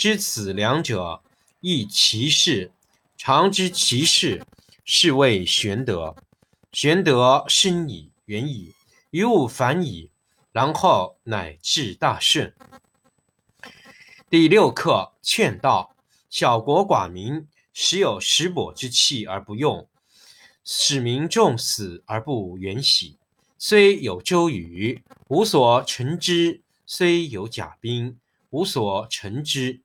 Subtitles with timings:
[0.00, 1.22] 知此两者，
[1.60, 2.72] 亦其事。
[3.18, 4.42] 常知其事，
[4.82, 6.16] 是谓玄德。
[6.72, 8.72] 玄德深矣，远矣，
[9.10, 10.10] 于物反矣，
[10.52, 12.54] 然后乃至大顺。
[14.30, 15.94] 第六课劝道：
[16.30, 19.86] 小国寡民，时有食帛之气而不用，
[20.64, 23.18] 使民重死而不远徙。
[23.58, 29.82] 虽有周瑜，无所成之；虽有甲兵，无所成之。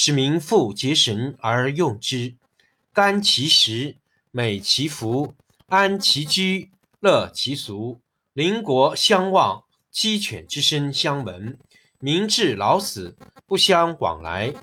[0.00, 2.36] 使民复结绳而用之，
[2.92, 3.96] 甘其食，
[4.30, 5.34] 美其服，
[5.66, 8.00] 安其居，乐其俗。
[8.32, 11.58] 邻国相望，鸡犬之声相闻，
[11.98, 14.54] 民至老死不相往来。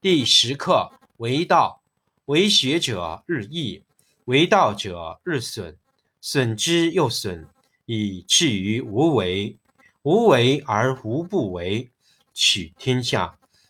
[0.00, 1.82] 第十课为道，
[2.24, 3.82] 为学者日益，
[4.24, 5.76] 为道者日损，
[6.22, 7.46] 损之又损，
[7.84, 9.54] 以至于无为。
[10.00, 11.90] 无为而无不为，
[12.32, 13.34] 取天下。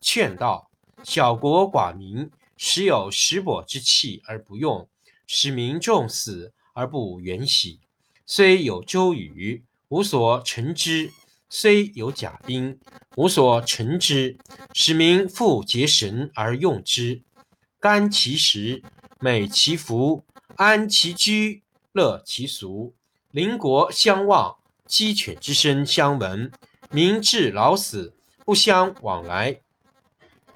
[0.00, 0.70] 劝道：
[1.02, 4.88] 小国寡民，时有食帛之气而不用，
[5.26, 7.80] 使民重死而不远徙。
[8.26, 11.10] 虽有周瑜，无所成之；
[11.48, 12.78] 虽有甲兵，
[13.16, 14.36] 无所成之。
[14.74, 17.22] 使民复结绳而用之，
[17.80, 18.82] 甘其食，
[19.18, 20.24] 美其服，
[20.56, 22.94] 安其居，乐其俗。
[23.30, 26.50] 邻国相望，鸡犬之声相闻，
[26.90, 29.60] 民至老死不相往来。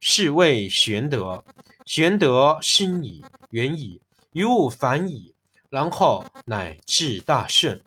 [0.00, 1.44] 是谓玄德。
[1.84, 4.00] 玄德深矣，远矣，
[4.32, 5.34] 于物反矣，
[5.70, 7.82] 然后乃至大顺。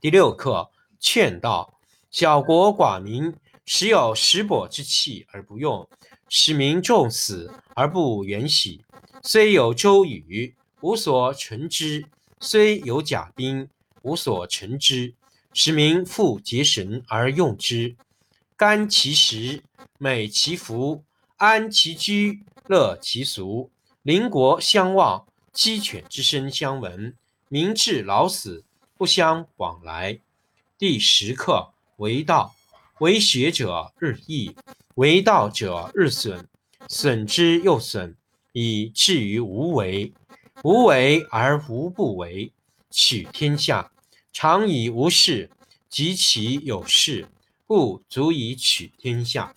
[0.00, 0.70] 第六课
[1.00, 1.78] 劝道：
[2.10, 3.34] 小国寡民，
[3.64, 5.88] 时有食帛之气而不用，
[6.28, 8.84] 使民重死而不远徙。
[9.22, 12.02] 虽有周瑜，无所成之；
[12.40, 13.68] 虽有甲兵，
[14.02, 15.14] 无所成之。
[15.54, 17.96] 使民复结绳而用之，
[18.56, 19.62] 甘其食，
[19.98, 21.04] 美其服。
[21.36, 23.70] 安其居，乐其俗，
[24.02, 27.16] 邻国相望，鸡犬之声相闻，
[27.48, 28.64] 民至老死
[28.96, 30.20] 不相往来。
[30.78, 32.54] 第十课为道，
[33.00, 34.54] 为学者日益，
[34.94, 36.46] 为道者日损，
[36.88, 38.16] 损之又损，
[38.52, 40.12] 以至于无为。
[40.62, 42.52] 无为而无不为，
[42.90, 43.90] 取天下
[44.32, 45.50] 常以无事，
[45.88, 47.28] 及其有事，
[47.66, 49.56] 不足以取天下。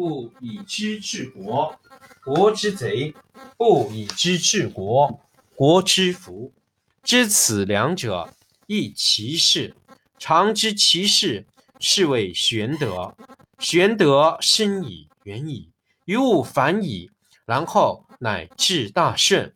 [0.00, 1.78] 不以知治国，
[2.24, 3.12] 国之贼；
[3.58, 5.20] 不以知治国，
[5.54, 6.54] 国之福。
[7.02, 8.32] 知此两者，
[8.66, 9.76] 亦其事。
[10.18, 11.44] 常知其事，
[11.78, 13.14] 是谓玄德。
[13.58, 15.68] 玄德深矣，远矣，
[16.06, 17.10] 于物反矣，
[17.44, 19.54] 然后乃至大顺。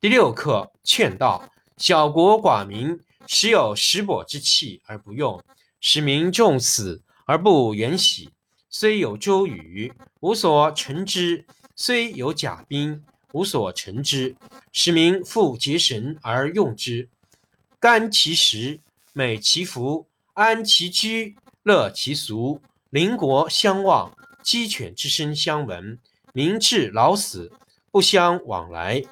[0.00, 2.98] 第六课劝道：小国寡民，
[3.28, 5.40] 时有食帛之气而不用，
[5.80, 8.30] 使民重死而不远徙。
[8.76, 11.44] 虽有周瑜，无所成之；
[11.76, 14.34] 虽有甲兵，无所成之。
[14.72, 17.08] 使民复结绳而用之。
[17.78, 18.80] 甘其食，
[19.12, 22.60] 美其服，安其居，乐其俗。
[22.90, 24.12] 邻国相望，
[24.42, 25.96] 鸡犬之声相闻，
[26.32, 27.52] 民至老死
[27.92, 29.04] 不相往来。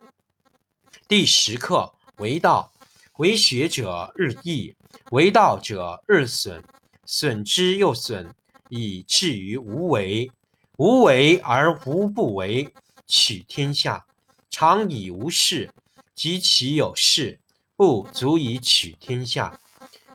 [1.06, 2.72] 第十课为道，
[3.18, 4.74] 为学者日益，
[5.12, 6.60] 为道者日损，
[7.06, 8.34] 损之又损，
[8.74, 10.30] 以至于无为。
[10.78, 12.72] 无为而无不为，
[13.06, 14.06] 取天下
[14.48, 15.70] 常以无事，
[16.14, 17.38] 及其有事，
[17.76, 19.60] 不足以取天下。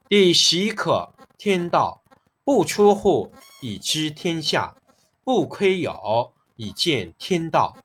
[0.09, 2.01] 第十一课天道，
[2.43, 3.31] 不出户
[3.61, 4.75] 以知天下，
[5.23, 7.77] 不窥牖以见天道。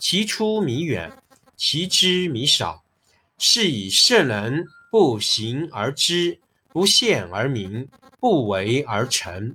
[0.00, 1.16] 其出弥远。
[1.56, 2.82] 其知弥少，
[3.38, 7.88] 是以圣人不行而知，不见而明，
[8.20, 9.54] 不为而成。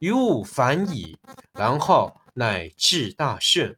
[0.00, 1.16] 于物反矣，
[1.52, 3.76] 然后乃至大顺。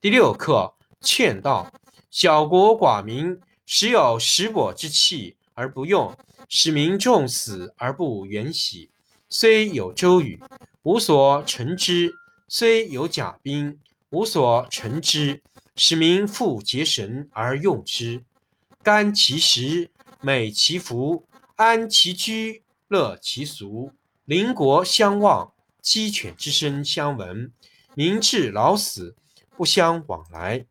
[0.00, 1.72] 第六课劝道：
[2.10, 6.16] 小国寡民，时有食帛之气而不用，
[6.48, 8.90] 使民重死而不远徙。
[9.28, 10.40] 虽有周瑜，
[10.82, 12.10] 无所成之；
[12.48, 13.80] 虽有甲兵，
[14.10, 15.42] 无所成之。
[15.78, 18.24] 使民复结绳而用之。
[18.82, 19.90] 甘其食，
[20.22, 23.92] 美其服，安其居，乐其俗。
[24.24, 25.52] 邻国相望，
[25.86, 27.52] 鸡犬之声相闻，
[27.94, 29.14] 民至老死
[29.56, 30.66] 不相往来。